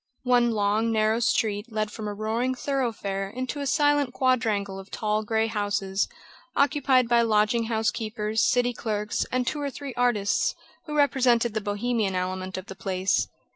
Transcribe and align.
One 0.23 0.49
long, 0.49 0.91
narrow 0.91 1.19
street 1.19 1.71
led 1.71 1.91
from 1.91 2.07
a 2.07 2.13
roaring 2.15 2.55
thoroughfare 2.55 3.29
into 3.29 3.59
a 3.59 3.67
silent 3.67 4.15
quadrangle 4.15 4.79
of 4.79 4.89
tall 4.89 5.21
grey 5.21 5.45
houses, 5.45 6.07
occupied 6.55 7.07
by 7.07 7.21
lodging 7.21 7.65
house 7.65 7.91
keepers, 7.91 8.41
city 8.43 8.73
clerks 8.73 9.27
and 9.31 9.45
two 9.45 9.61
or 9.61 9.69
three 9.69 9.93
artists, 9.93 10.55
who 10.87 10.95
represented 10.97 11.53
the 11.53 11.61
Bohemian 11.61 12.15
element 12.15 12.57
of 12.57 12.65
the 12.65 12.73
place. 12.75 13.27